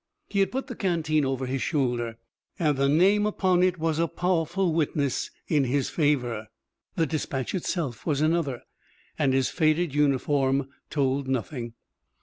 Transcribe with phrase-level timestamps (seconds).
[0.29, 2.17] He had put the canteen over his shoulder
[2.57, 6.47] and the name upon it was a powerful witness in his favor.
[6.95, 8.63] The dispatch itself was another,
[9.19, 11.73] and his faded uniform told nothing.